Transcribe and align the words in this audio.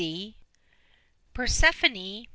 Persephone! 1.35 2.25